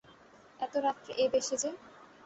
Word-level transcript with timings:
এত 0.59 0.73
রাত্রে 0.85 1.11
এ 1.15 1.25
বেশে 1.33 1.55
যে? 1.57 1.69